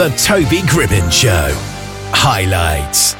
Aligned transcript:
The 0.00 0.08
Toby 0.16 0.62
Gribbin 0.62 1.12
Show. 1.12 1.50
Highlights. 2.14 3.19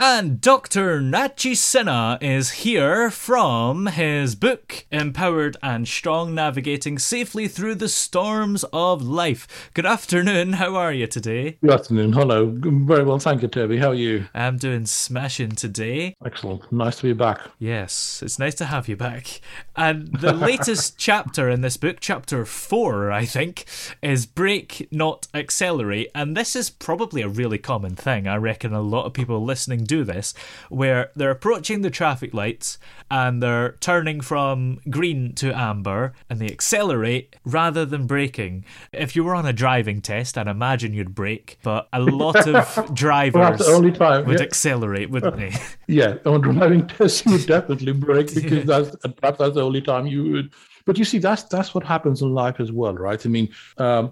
And 0.00 0.40
Dr. 0.40 1.00
Nachi 1.00 1.54
Sinha 1.56 2.22
is 2.22 2.62
here 2.62 3.10
from 3.10 3.86
his 3.86 4.36
book, 4.36 4.86
Empowered 4.92 5.56
and 5.60 5.88
Strong 5.88 6.36
Navigating 6.36 7.00
Safely 7.00 7.48
Through 7.48 7.74
the 7.74 7.88
Storms 7.88 8.64
of 8.72 9.02
Life. 9.02 9.72
Good 9.74 9.86
afternoon, 9.86 10.52
how 10.52 10.76
are 10.76 10.92
you 10.92 11.08
today? 11.08 11.58
Good 11.60 11.72
afternoon, 11.72 12.12
hello. 12.12 12.46
Very 12.46 13.02
well, 13.02 13.18
thank 13.18 13.42
you, 13.42 13.48
Toby. 13.48 13.78
How 13.78 13.88
are 13.88 13.94
you? 13.94 14.26
I'm 14.34 14.56
doing 14.56 14.86
smashing 14.86 15.56
today. 15.56 16.14
Excellent. 16.24 16.70
Nice 16.70 16.98
to 16.98 17.02
be 17.02 17.12
back. 17.12 17.40
Yes, 17.58 18.22
it's 18.24 18.38
nice 18.38 18.54
to 18.54 18.66
have 18.66 18.86
you 18.86 18.94
back. 18.94 19.40
And 19.74 20.14
the 20.14 20.32
latest 20.48 20.96
chapter 20.96 21.48
in 21.48 21.62
this 21.62 21.76
book, 21.76 21.96
chapter 21.98 22.44
four, 22.44 23.10
I 23.10 23.24
think, 23.24 23.64
is 24.00 24.26
Brake, 24.26 24.86
Not 24.92 25.26
Accelerate. 25.34 26.12
And 26.14 26.36
this 26.36 26.54
is 26.54 26.70
probably 26.70 27.20
a 27.22 27.28
really 27.28 27.58
common 27.58 27.96
thing. 27.96 28.28
I 28.28 28.36
reckon 28.36 28.72
a 28.72 28.80
lot 28.80 29.04
of 29.04 29.12
people 29.12 29.42
listening 29.42 29.87
do 29.88 30.04
this, 30.04 30.34
where 30.68 31.10
they're 31.16 31.30
approaching 31.30 31.82
the 31.82 31.90
traffic 31.90 32.32
lights 32.32 32.78
and 33.10 33.42
they're 33.42 33.72
turning 33.80 34.20
from 34.20 34.78
green 34.90 35.34
to 35.34 35.52
amber 35.58 36.12
and 36.28 36.38
they 36.40 36.46
accelerate 36.46 37.34
rather 37.44 37.84
than 37.84 38.06
braking. 38.06 38.64
If 38.92 39.16
you 39.16 39.24
were 39.24 39.34
on 39.34 39.46
a 39.46 39.52
driving 39.52 40.00
test, 40.00 40.36
I'd 40.38 40.46
imagine 40.46 40.92
you'd 40.92 41.14
brake, 41.14 41.58
but 41.62 41.88
a 41.92 42.00
lot 42.00 42.46
of 42.46 42.94
drivers 42.94 43.60
time, 43.98 44.24
would 44.26 44.38
yeah. 44.38 44.44
accelerate, 44.44 45.10
wouldn't 45.10 45.36
they? 45.36 45.52
Yeah, 45.90 46.16
on 46.26 46.42
driving 46.42 46.86
tests, 46.98 47.24
you 47.24 47.32
would 47.32 47.46
definitely 47.46 47.92
brake 47.92 48.34
because 48.34 48.66
that's 48.66 48.94
perhaps 49.16 49.38
that's 49.38 49.54
the 49.54 49.62
only 49.62 49.80
time 49.80 50.06
you 50.06 50.32
would. 50.32 50.52
But 50.88 50.96
you 50.96 51.04
see, 51.04 51.18
that's 51.18 51.42
that's 51.42 51.74
what 51.74 51.84
happens 51.84 52.22
in 52.22 52.32
life 52.32 52.60
as 52.60 52.72
well, 52.72 52.94
right? 52.94 53.26
I 53.26 53.28
mean, 53.28 53.50
um, 53.76 54.10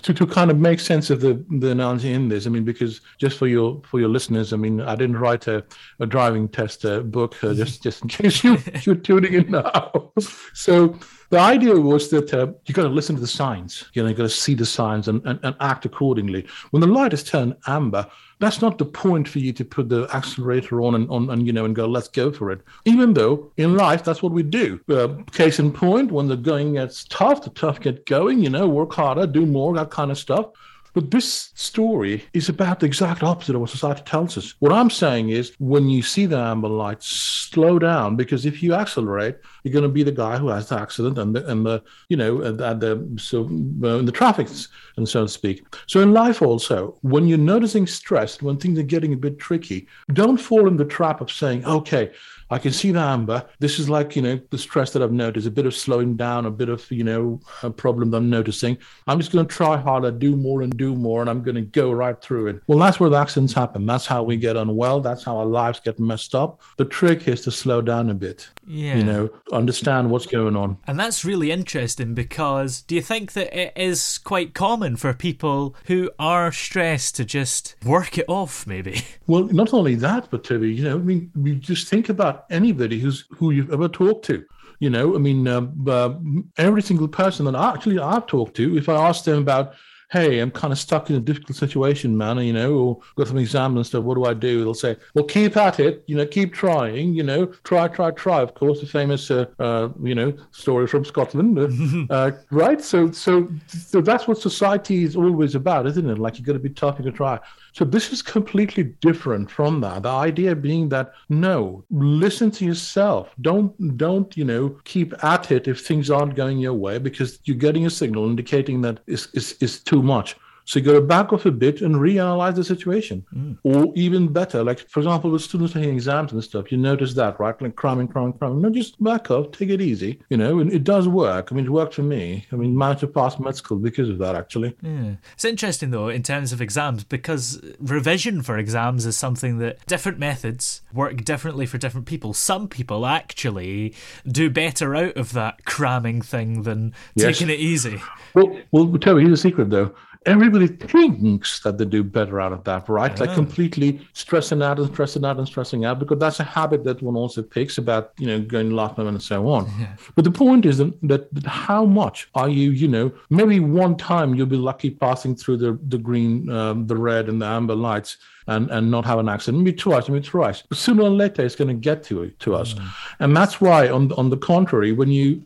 to, 0.00 0.14
to 0.14 0.26
kind 0.26 0.50
of 0.50 0.58
make 0.58 0.80
sense 0.80 1.10
of 1.10 1.20
the 1.20 1.44
the 1.58 1.72
analogy 1.72 2.14
in 2.14 2.30
this, 2.30 2.46
I 2.46 2.48
mean, 2.48 2.64
because 2.64 3.02
just 3.18 3.36
for 3.36 3.46
your 3.46 3.82
for 3.84 4.00
your 4.00 4.08
listeners, 4.08 4.54
I 4.54 4.56
mean, 4.56 4.80
I 4.80 4.96
didn't 4.96 5.18
write 5.18 5.46
a, 5.48 5.62
a 6.00 6.06
driving 6.06 6.48
test 6.48 6.86
uh, 6.86 7.00
book 7.00 7.44
uh, 7.44 7.52
just 7.52 7.82
just 7.82 8.00
in 8.00 8.08
case 8.08 8.42
you 8.42 8.56
you're 8.84 8.94
tuning 8.94 9.34
in 9.34 9.50
now. 9.50 10.12
So 10.54 10.98
the 11.34 11.40
idea 11.40 11.74
was 11.74 12.10
that 12.10 12.32
uh, 12.32 12.46
you 12.64 12.72
got 12.72 12.84
to 12.84 12.88
listen 12.88 13.16
to 13.16 13.20
the 13.20 13.26
signs. 13.26 13.86
You 13.92 14.04
know, 14.04 14.08
you 14.08 14.14
got 14.14 14.22
to 14.22 14.28
see 14.28 14.54
the 14.54 14.64
signs 14.64 15.08
and, 15.08 15.20
and, 15.26 15.40
and 15.42 15.56
act 15.58 15.84
accordingly. 15.84 16.46
When 16.70 16.80
the 16.80 16.86
light 16.86 17.12
is 17.12 17.24
turned 17.24 17.56
amber, 17.66 18.06
that's 18.38 18.62
not 18.62 18.78
the 18.78 18.84
point 18.84 19.26
for 19.26 19.40
you 19.40 19.52
to 19.54 19.64
put 19.64 19.88
the 19.88 20.06
accelerator 20.14 20.80
on 20.80 20.94
and 20.94 21.10
on 21.10 21.30
and 21.30 21.44
you 21.44 21.52
know 21.52 21.64
and 21.64 21.74
go 21.74 21.86
let's 21.86 22.08
go 22.08 22.30
for 22.32 22.50
it 22.50 22.60
even 22.84 23.14
though 23.14 23.50
in 23.56 23.76
life 23.76 24.02
that's 24.02 24.24
what 24.24 24.32
we 24.32 24.42
do 24.42 24.78
uh, 24.90 25.08
case 25.30 25.60
in 25.60 25.72
point 25.72 26.10
when 26.10 26.26
the 26.26 26.36
going 26.36 26.74
gets 26.74 27.04
tough 27.04 27.42
the 27.42 27.50
tough 27.50 27.80
get 27.80 28.04
going 28.06 28.40
you 28.40 28.50
know 28.50 28.68
work 28.68 28.92
harder 28.92 29.24
do 29.24 29.46
more 29.46 29.72
that 29.72 29.90
kind 29.90 30.10
of 30.10 30.18
stuff 30.18 30.46
but 30.94 31.10
this 31.10 31.50
story 31.54 32.24
is 32.32 32.48
about 32.48 32.80
the 32.80 32.86
exact 32.86 33.22
opposite 33.22 33.54
of 33.54 33.60
what 33.60 33.70
society 33.70 34.02
tells 34.04 34.38
us. 34.38 34.54
What 34.60 34.72
I'm 34.72 34.90
saying 34.90 35.30
is, 35.30 35.52
when 35.58 35.88
you 35.88 36.02
see 36.02 36.26
the 36.26 36.38
amber 36.38 36.68
light, 36.68 37.02
slow 37.02 37.78
down 37.78 38.16
because 38.16 38.46
if 38.46 38.62
you 38.62 38.74
accelerate, 38.74 39.36
you're 39.62 39.72
going 39.72 39.82
to 39.82 39.88
be 39.88 40.04
the 40.04 40.12
guy 40.12 40.38
who 40.38 40.48
has 40.48 40.68
the 40.68 40.78
accident 40.78 41.18
and 41.18 41.34
the, 41.34 41.46
and 41.50 41.66
the 41.66 41.82
you 42.08 42.16
know, 42.16 42.40
and 42.40 42.58
the 42.58 43.18
so 43.18 43.42
uh, 43.42 43.98
in 43.98 44.06
the 44.06 44.12
traffic 44.12 44.48
and 44.96 45.08
so 45.08 45.22
to 45.24 45.28
speak. 45.28 45.64
So 45.86 46.00
in 46.00 46.12
life 46.12 46.40
also, 46.42 46.96
when 47.02 47.26
you're 47.26 47.38
noticing 47.38 47.86
stress, 47.86 48.40
when 48.40 48.56
things 48.56 48.78
are 48.78 48.84
getting 48.84 49.12
a 49.12 49.16
bit 49.16 49.38
tricky, 49.38 49.88
don't 50.12 50.38
fall 50.38 50.68
in 50.68 50.76
the 50.76 50.84
trap 50.84 51.20
of 51.20 51.30
saying, 51.30 51.64
okay. 51.64 52.12
I 52.50 52.58
can 52.58 52.72
see 52.72 52.92
the 52.92 53.00
amber. 53.00 53.44
This 53.58 53.78
is 53.78 53.88
like, 53.88 54.14
you 54.14 54.22
know, 54.22 54.38
the 54.50 54.58
stress 54.58 54.92
that 54.92 55.02
I've 55.02 55.10
noticed, 55.10 55.46
a 55.46 55.50
bit 55.50 55.64
of 55.64 55.74
slowing 55.74 56.14
down, 56.14 56.44
a 56.44 56.50
bit 56.50 56.68
of, 56.68 56.88
you 56.90 57.02
know, 57.02 57.40
a 57.62 57.70
problem 57.70 58.10
that 58.10 58.18
I'm 58.18 58.28
noticing. 58.28 58.76
I'm 59.06 59.18
just 59.18 59.32
going 59.32 59.46
to 59.46 59.52
try 59.52 59.78
harder, 59.78 60.10
do 60.10 60.36
more 60.36 60.60
and 60.60 60.76
do 60.76 60.83
more, 60.92 61.20
and 61.20 61.30
I'm 61.30 61.42
going 61.42 61.54
to 61.54 61.62
go 61.62 61.92
right 61.92 62.20
through 62.20 62.48
it. 62.48 62.62
Well, 62.66 62.78
that's 62.78 62.98
where 62.98 63.08
the 63.08 63.16
accidents 63.16 63.52
happen. 63.52 63.86
That's 63.86 64.06
how 64.06 64.24
we 64.24 64.36
get 64.36 64.56
unwell. 64.56 65.00
That's 65.00 65.22
how 65.22 65.38
our 65.38 65.46
lives 65.46 65.78
get 65.78 66.00
messed 66.00 66.34
up. 66.34 66.60
The 66.78 66.84
trick 66.84 67.28
is 67.28 67.42
to 67.42 67.52
slow 67.52 67.80
down 67.80 68.10
a 68.10 68.14
bit. 68.14 68.48
Yeah. 68.66 68.96
You 68.96 69.04
know, 69.04 69.30
understand 69.52 70.10
what's 70.10 70.26
going 70.26 70.56
on. 70.56 70.78
And 70.86 70.98
that's 70.98 71.24
really 71.24 71.50
interesting 71.50 72.14
because 72.14 72.82
do 72.82 72.94
you 72.94 73.02
think 73.02 73.32
that 73.34 73.56
it 73.56 73.72
is 73.76 74.18
quite 74.18 74.54
common 74.54 74.96
for 74.96 75.14
people 75.14 75.76
who 75.86 76.10
are 76.18 76.50
stressed 76.50 77.16
to 77.16 77.24
just 77.24 77.76
work 77.84 78.18
it 78.18 78.26
off, 78.28 78.66
maybe? 78.66 79.02
Well, 79.26 79.44
not 79.44 79.72
only 79.72 79.94
that, 79.96 80.28
but 80.30 80.44
Toby, 80.44 80.74
you 80.74 80.84
know, 80.84 80.96
I 80.96 80.98
mean, 80.98 81.30
you 81.34 81.54
just 81.54 81.88
think 81.88 82.10
about 82.10 82.44
anybody 82.50 83.00
who's 83.00 83.24
who 83.30 83.52
you've 83.52 83.72
ever 83.72 83.88
talked 83.88 84.26
to. 84.26 84.44
You 84.80 84.90
know, 84.90 85.14
I 85.14 85.18
mean, 85.18 85.48
uh, 85.48 85.66
uh, 85.86 86.14
every 86.58 86.82
single 86.82 87.08
person 87.08 87.46
that 87.46 87.56
I 87.56 87.72
actually 87.72 87.98
I've 87.98 88.26
talked 88.26 88.54
to, 88.56 88.76
if 88.76 88.88
I 88.88 89.08
ask 89.08 89.24
them 89.24 89.38
about, 89.38 89.74
hey, 90.14 90.38
I'm 90.38 90.52
kind 90.52 90.72
of 90.72 90.78
stuck 90.78 91.10
in 91.10 91.16
a 91.16 91.20
difficult 91.20 91.56
situation, 91.56 92.16
man, 92.16 92.38
you 92.38 92.52
know, 92.52 92.74
or 92.74 93.00
got 93.16 93.26
some 93.26 93.36
exams 93.36 93.74
and 93.74 93.84
stuff, 93.84 94.04
what 94.04 94.14
do 94.14 94.24
I 94.26 94.32
do? 94.32 94.60
They'll 94.60 94.72
say, 94.72 94.96
well, 95.12 95.24
keep 95.24 95.56
at 95.56 95.80
it, 95.80 96.04
you 96.06 96.16
know, 96.16 96.24
keep 96.24 96.54
trying, 96.54 97.14
you 97.14 97.24
know, 97.24 97.46
try, 97.64 97.88
try, 97.88 98.12
try. 98.12 98.40
Of 98.40 98.54
course, 98.54 98.78
the 98.80 98.86
famous, 98.86 99.28
uh, 99.28 99.46
uh, 99.58 99.88
you 100.00 100.14
know, 100.14 100.32
story 100.52 100.86
from 100.86 101.04
Scotland, 101.04 101.58
uh, 101.58 102.06
uh, 102.14 102.30
right? 102.52 102.80
So, 102.80 103.10
so, 103.10 103.50
so 103.66 104.00
that's 104.00 104.28
what 104.28 104.38
society 104.38 105.02
is 105.02 105.16
always 105.16 105.56
about, 105.56 105.84
isn't 105.88 106.08
it? 106.08 106.18
Like 106.20 106.38
you've 106.38 106.46
got 106.46 106.52
to 106.52 106.60
be 106.60 106.70
tough, 106.70 106.96
you 107.00 107.04
got 107.06 107.10
to 107.10 107.16
try. 107.16 107.40
So 107.74 107.84
this 107.84 108.12
is 108.12 108.22
completely 108.22 108.84
different 108.84 109.50
from 109.50 109.80
that. 109.80 110.04
The 110.04 110.08
idea 110.08 110.54
being 110.54 110.88
that 110.90 111.12
no, 111.28 111.84
listen 111.90 112.52
to 112.52 112.64
yourself. 112.64 113.34
Don't 113.40 113.96
don't 113.98 114.34
you 114.36 114.44
know 114.44 114.78
keep 114.84 115.12
at 115.24 115.50
it 115.50 115.66
if 115.66 115.84
things 115.84 116.08
aren't 116.08 116.36
going 116.36 116.58
your 116.58 116.74
way 116.74 116.98
because 116.98 117.40
you're 117.42 117.56
getting 117.56 117.84
a 117.84 117.90
signal 117.90 118.26
indicating 118.26 118.80
that 118.82 119.00
is 119.08 119.28
is 119.34 119.56
is 119.60 119.82
too 119.82 120.02
much. 120.02 120.36
So 120.66 120.78
you 120.78 120.84
got 120.84 120.92
to 120.92 121.00
back 121.02 121.32
off 121.32 121.44
a 121.44 121.50
bit 121.50 121.82
and 121.82 121.96
reanalyze 121.96 122.54
the 122.54 122.64
situation. 122.64 123.24
Mm. 123.34 123.58
Or 123.64 123.92
even 123.94 124.32
better, 124.32 124.64
like 124.64 124.88
for 124.88 125.00
example, 125.00 125.30
with 125.30 125.42
students 125.42 125.74
taking 125.74 125.92
exams 125.92 126.32
and 126.32 126.42
stuff, 126.42 126.72
you 126.72 126.78
notice 126.78 127.14
that, 127.14 127.38
right? 127.38 127.60
Like 127.60 127.76
cramming, 127.76 128.08
cramming, 128.08 128.32
cramming. 128.34 128.62
No, 128.62 128.70
just 128.70 129.02
back 129.02 129.30
off, 129.30 129.50
take 129.52 129.68
it 129.68 129.82
easy. 129.82 130.20
You 130.30 130.38
know, 130.38 130.60
and 130.60 130.72
it 130.72 130.84
does 130.84 131.06
work. 131.06 131.48
I 131.50 131.54
mean, 131.54 131.66
it 131.66 131.70
worked 131.70 131.94
for 131.94 132.02
me. 132.02 132.46
I 132.50 132.56
mean, 132.56 132.76
managed 132.76 133.00
to 133.00 133.06
pass 133.08 133.38
med 133.38 133.56
school 133.56 133.78
because 133.78 134.08
of 134.08 134.18
that, 134.18 134.34
actually. 134.36 134.74
Yeah. 134.82 135.16
It's 135.34 135.44
interesting 135.44 135.90
though 135.90 136.08
in 136.08 136.22
terms 136.22 136.52
of 136.52 136.62
exams 136.62 137.04
because 137.04 137.60
revision 137.78 138.42
for 138.42 138.56
exams 138.56 139.04
is 139.04 139.16
something 139.16 139.58
that 139.58 139.84
different 139.86 140.18
methods 140.18 140.80
work 140.92 141.24
differently 141.24 141.66
for 141.66 141.76
different 141.76 142.06
people. 142.06 142.32
Some 142.32 142.68
people 142.68 143.04
actually 143.06 143.94
do 144.26 144.48
better 144.48 144.96
out 144.96 145.16
of 145.16 145.32
that 145.34 145.64
cramming 145.64 146.22
thing 146.22 146.62
than 146.62 146.94
Yes. 147.14 147.38
taking 147.38 147.50
it 147.52 147.60
easy. 147.60 148.00
Well, 148.34 148.58
well, 148.72 148.86
Toby, 148.98 149.22
here's 149.22 149.38
a 149.38 149.42
secret 149.42 149.70
though. 149.70 149.94
Everybody 150.26 150.66
thinks 150.66 151.60
that 151.60 151.78
they 151.78 151.84
do 151.84 152.02
better 152.02 152.40
out 152.40 152.52
of 152.52 152.64
that, 152.64 152.88
right? 152.88 153.18
Like 153.20 153.34
completely 153.34 154.00
stressing 154.12 154.62
out 154.62 154.78
and 154.78 154.90
stressing 154.92 155.24
out 155.24 155.36
and 155.38 155.46
stressing 155.46 155.84
out, 155.84 155.98
because 155.98 156.18
that's 156.18 156.40
a 156.40 156.44
habit 156.44 156.84
that 156.84 157.02
one 157.02 157.16
also 157.16 157.42
picks 157.42 157.78
about, 157.78 158.12
you 158.18 158.26
know, 158.26 158.40
going 158.40 158.70
to 158.70 158.74
last 158.74 158.96
moment 158.96 159.16
and 159.16 159.22
so 159.22 159.48
on. 159.48 159.70
But 160.14 160.24
the 160.24 160.30
point 160.30 160.64
is 160.66 160.78
that, 160.78 160.92
that, 161.02 161.34
that 161.34 161.46
how 161.46 161.84
much 161.84 162.28
are 162.34 162.48
you, 162.48 162.70
you 162.70 162.88
know, 162.88 163.12
maybe 163.30 163.60
one 163.60 163.96
time 163.96 164.34
you'll 164.34 164.46
be 164.46 164.56
lucky 164.56 164.90
passing 164.90 165.36
through 165.36 165.58
the, 165.58 165.78
the 165.88 165.98
green, 165.98 166.48
um, 166.50 166.86
the 166.86 166.96
red 166.96 167.28
and 167.28 167.40
the 167.42 167.46
amber 167.46 167.74
lights 167.74 168.16
and, 168.46 168.70
and 168.70 168.90
not 168.90 169.06
have 169.06 169.18
an 169.18 169.28
accident. 169.28 169.64
Maybe 169.64 169.76
twice, 169.76 170.08
maybe 170.08 170.22
thrice. 170.22 170.62
But 170.68 170.76
sooner 170.76 171.02
or 171.02 171.10
later, 171.10 171.44
it's 171.44 171.56
going 171.56 171.68
to 171.68 171.74
get 171.74 172.02
to 172.04 172.28
to 172.40 172.54
us, 172.54 172.74
and 173.20 173.34
that's 173.34 173.58
why, 173.58 173.88
on 173.88 174.12
on 174.12 174.28
the 174.28 174.36
contrary, 174.36 174.92
when 174.92 175.10
you 175.10 175.42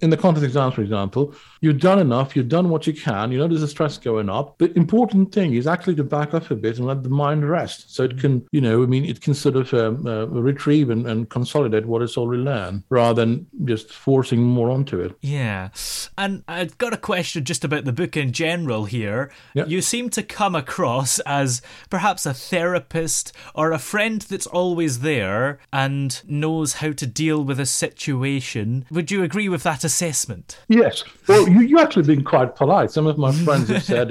in 0.00 0.08
the 0.08 0.16
context 0.16 0.46
exams, 0.46 0.74
for 0.74 0.80
example, 0.80 1.34
you've 1.60 1.78
done 1.78 1.98
enough, 1.98 2.34
you've 2.34 2.48
done 2.48 2.70
what 2.70 2.86
you 2.86 2.94
can. 2.94 3.30
You 3.32 3.38
know 3.38 3.48
there's 3.48 3.62
a 3.62 3.68
stress 3.68 3.98
going 3.98 4.17
up. 4.28 4.58
The 4.58 4.72
important 4.76 5.32
thing 5.32 5.54
is 5.54 5.66
actually 5.66 5.96
to 5.96 6.04
back 6.04 6.34
off 6.34 6.50
a 6.50 6.56
bit 6.56 6.78
and 6.78 6.86
let 6.86 7.02
the 7.02 7.08
mind 7.08 7.48
rest, 7.48 7.94
so 7.94 8.04
it 8.04 8.18
can, 8.18 8.46
you 8.52 8.60
know, 8.60 8.82
I 8.82 8.86
mean, 8.86 9.04
it 9.04 9.20
can 9.20 9.34
sort 9.34 9.56
of 9.56 9.74
um, 9.74 10.06
uh, 10.06 10.26
retrieve 10.26 10.90
and, 10.90 11.06
and 11.06 11.28
consolidate 11.28 11.86
what 11.86 12.02
it's 12.02 12.16
already 12.16 12.42
learned, 12.42 12.84
rather 12.88 13.24
than 13.24 13.46
just 13.64 13.92
forcing 13.92 14.42
more 14.42 14.70
onto 14.70 15.00
it. 15.00 15.14
Yeah. 15.20 15.68
And 16.16 16.42
I've 16.48 16.78
got 16.78 16.94
a 16.94 16.98
question 16.98 17.44
just 17.44 17.64
about 17.64 17.84
the 17.84 17.92
book 17.92 18.16
in 18.16 18.32
general 18.32 18.86
here. 18.86 19.30
You 19.54 19.82
seem 19.82 20.08
to 20.10 20.22
come 20.22 20.54
across 20.54 21.18
as 21.20 21.60
perhaps 21.90 22.24
a 22.24 22.32
therapist 22.32 23.32
or 23.54 23.72
a 23.72 23.78
friend 23.78 24.22
that's 24.22 24.46
always 24.46 25.00
there 25.00 25.58
and 25.72 26.22
knows 26.26 26.74
how 26.74 26.92
to 26.92 27.06
deal 27.06 27.44
with 27.44 27.58
a 27.58 27.66
situation. 27.66 28.84
Would 28.90 29.10
you 29.10 29.22
agree 29.22 29.48
with 29.48 29.64
that 29.64 29.84
assessment? 29.84 30.60
Yes. 30.68 31.02
Well, 31.26 31.48
you, 31.48 31.60
you 31.60 31.78
actually 31.80 32.04
been 32.04 32.24
quite 32.24 32.54
polite. 32.54 32.90
Some 32.92 33.06
of 33.06 33.18
my 33.18 33.32
friends 33.32 33.68
have 33.68 33.82
said 33.82 34.07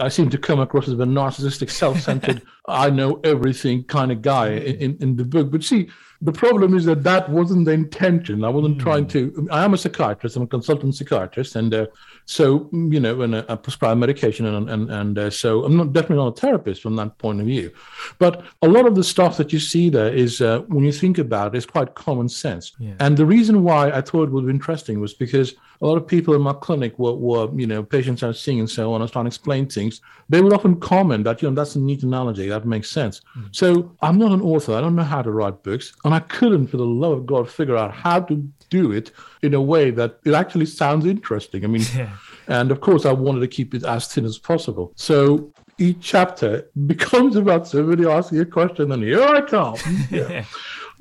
I 0.00 0.08
seem 0.08 0.30
to 0.30 0.38
come 0.38 0.60
across 0.60 0.88
as 0.88 0.94
a 0.94 1.04
narcissistic, 1.04 1.70
self 1.70 2.00
centered, 2.00 2.42
I 2.68 2.90
know 2.90 3.20
everything 3.24 3.84
kind 3.84 4.12
of 4.12 4.22
guy 4.22 4.50
in, 4.50 4.96
in 5.00 5.16
the 5.16 5.24
book. 5.24 5.50
But 5.50 5.64
see, 5.64 5.88
the 6.20 6.32
problem 6.32 6.76
is 6.76 6.84
that 6.86 7.04
that 7.04 7.30
wasn't 7.30 7.64
the 7.64 7.72
intention. 7.72 8.42
I 8.42 8.48
wasn't 8.48 8.80
trying 8.80 9.06
to. 9.08 9.48
I 9.52 9.64
am 9.64 9.74
a 9.74 9.78
psychiatrist. 9.78 10.36
I'm 10.36 10.42
a 10.42 10.46
consultant 10.48 10.96
psychiatrist, 10.96 11.54
and 11.54 11.72
uh, 11.72 11.86
so 12.24 12.68
you 12.72 12.98
know, 12.98 13.22
and 13.22 13.36
uh, 13.36 13.44
I 13.48 13.54
prescribe 13.54 13.98
medication, 13.98 14.46
and 14.46 14.68
and 14.68 14.90
and 14.90 15.18
uh, 15.18 15.30
so 15.30 15.64
I'm 15.64 15.76
not 15.76 15.92
definitely 15.92 16.24
not 16.24 16.36
a 16.36 16.40
therapist 16.40 16.82
from 16.82 16.96
that 16.96 17.18
point 17.18 17.40
of 17.40 17.46
view. 17.46 17.70
But 18.18 18.44
a 18.62 18.68
lot 18.68 18.86
of 18.86 18.96
the 18.96 19.04
stuff 19.04 19.36
that 19.36 19.52
you 19.52 19.60
see 19.60 19.90
there 19.90 20.12
is, 20.12 20.40
uh, 20.40 20.60
when 20.62 20.84
you 20.84 20.92
think 20.92 21.18
about 21.18 21.54
it, 21.54 21.58
is 21.58 21.66
quite 21.66 21.94
common 21.94 22.28
sense. 22.28 22.72
Yeah. 22.80 22.94
And 22.98 23.16
the 23.16 23.26
reason 23.26 23.62
why 23.62 23.90
I 23.90 24.00
thought 24.00 24.24
it 24.24 24.32
would 24.32 24.46
be 24.46 24.50
interesting 24.50 25.00
was 25.00 25.14
because 25.14 25.54
a 25.80 25.86
lot 25.86 25.96
of 25.96 26.06
people 26.06 26.34
in 26.34 26.42
my 26.42 26.52
clinic 26.52 26.98
were, 26.98 27.14
were 27.14 27.48
you 27.54 27.66
know, 27.66 27.82
patients 27.82 28.22
I 28.22 28.28
was 28.28 28.40
seeing 28.40 28.58
and 28.58 28.68
so 28.68 28.92
on. 28.92 29.00
I 29.00 29.04
was 29.04 29.12
trying 29.12 29.26
to 29.26 29.28
explain 29.28 29.68
things. 29.68 30.00
They 30.28 30.40
would 30.40 30.52
often 30.52 30.80
comment 30.80 31.24
that, 31.24 31.40
you 31.40 31.48
know, 31.48 31.54
that's 31.54 31.76
a 31.76 31.80
neat 31.80 32.02
analogy. 32.02 32.48
That 32.58 32.66
makes 32.68 32.90
sense. 32.90 33.20
Hmm. 33.34 33.42
So 33.52 33.94
I'm 34.02 34.18
not 34.18 34.32
an 34.32 34.40
author. 34.40 34.74
I 34.74 34.80
don't 34.80 34.96
know 34.96 35.04
how 35.04 35.22
to 35.22 35.30
write 35.30 35.62
books. 35.62 35.92
And 36.04 36.12
I 36.12 36.20
couldn't, 36.20 36.66
for 36.66 36.76
the 36.76 36.84
love 36.84 37.12
of 37.12 37.26
God, 37.26 37.48
figure 37.48 37.76
out 37.76 37.92
how 37.92 38.20
to 38.20 38.34
do 38.68 38.90
it 38.90 39.12
in 39.42 39.54
a 39.54 39.62
way 39.62 39.90
that 39.92 40.18
it 40.24 40.34
actually 40.34 40.66
sounds 40.66 41.06
interesting. 41.06 41.64
I 41.64 41.68
mean, 41.68 41.84
and 42.48 42.70
of 42.70 42.80
course, 42.80 43.06
I 43.06 43.12
wanted 43.12 43.40
to 43.40 43.48
keep 43.48 43.74
it 43.74 43.84
as 43.84 44.08
thin 44.08 44.24
as 44.24 44.38
possible. 44.38 44.92
So 44.96 45.52
each 45.78 46.00
chapter 46.00 46.68
becomes 46.86 47.36
about 47.36 47.68
somebody 47.68 48.06
asking 48.06 48.40
a 48.40 48.44
question, 48.44 48.90
and 48.90 49.02
here 49.02 49.22
I 49.22 49.40
come. 49.42 49.76
Yeah. 50.10 50.44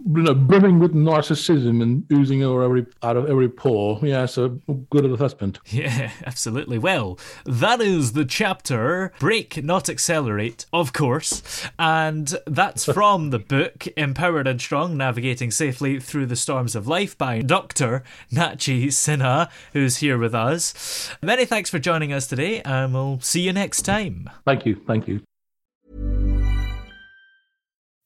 You 0.06 0.22
know, 0.22 0.34
brimming 0.34 0.80
with 0.80 0.94
narcissism 0.94 1.82
and 1.82 2.06
oozing 2.12 2.44
over 2.44 2.64
every, 2.64 2.86
out 3.04 3.18
of 3.18 3.30
every 3.30 3.50
pore. 3.50 4.00
Yeah, 4.04 4.26
so 4.26 4.60
good 4.90 5.06
assessment. 5.06 5.60
Yeah, 5.66 6.12
absolutely. 6.26 6.78
Well, 6.78 7.20
that 7.46 7.82
is 7.82 8.14
the 8.14 8.26
chapter 8.26 9.12
Brake, 9.20 9.64
Not 9.64 9.90
Accelerate, 9.90 10.66
of 10.72 10.94
course. 10.94 11.68
And 11.80 12.38
that's 12.46 12.86
from 12.94 13.32
the 13.32 13.40
book 13.40 13.88
Empowered 13.98 14.48
and 14.48 14.62
Strong 14.62 14.98
Navigating 14.98 15.52
Safely 15.52 16.00
Through 16.00 16.28
the 16.28 16.36
Storms 16.36 16.76
of 16.76 16.88
Life 16.88 17.18
by 17.18 17.42
Dr. 17.42 18.04
Nachi 18.32 18.88
Sinha, 18.88 19.50
who's 19.74 19.98
here 19.98 20.18
with 20.18 20.36
us. 20.36 21.10
Many 21.22 21.46
thanks 21.46 21.70
for 21.70 21.80
joining 21.80 22.14
us 22.14 22.28
today, 22.28 22.62
and 22.62 22.94
we'll 22.94 23.20
see 23.22 23.42
you 23.42 23.54
next 23.54 23.82
time. 23.82 24.30
Thank 24.46 24.66
you. 24.66 24.82
Thank 24.88 25.08
you. 25.08 25.22